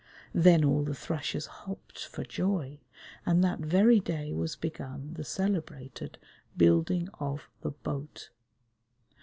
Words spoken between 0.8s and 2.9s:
the thrushes hopped for joy,